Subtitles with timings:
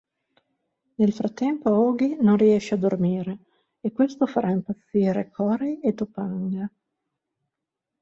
[0.95, 3.37] Nel frattempo Auggie non riesce a dormire
[3.81, 6.67] e questo farà impazzire Corey e Topanga.